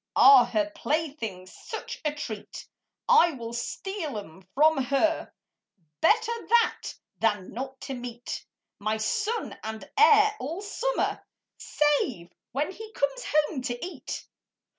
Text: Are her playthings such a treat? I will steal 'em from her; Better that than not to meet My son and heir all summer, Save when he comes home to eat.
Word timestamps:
Are 0.15 0.45
her 0.45 0.71
playthings 0.73 1.53
such 1.53 2.01
a 2.03 2.11
treat? 2.11 2.67
I 3.07 3.33
will 3.33 3.53
steal 3.53 4.17
'em 4.17 4.41
from 4.55 4.85
her; 4.85 5.31
Better 6.01 6.47
that 6.47 6.95
than 7.19 7.53
not 7.53 7.79
to 7.81 7.93
meet 7.93 8.43
My 8.79 8.97
son 8.97 9.59
and 9.63 9.87
heir 9.99 10.35
all 10.39 10.63
summer, 10.63 11.23
Save 11.59 12.31
when 12.51 12.71
he 12.71 12.91
comes 12.93 13.25
home 13.45 13.61
to 13.61 13.85
eat. 13.85 14.25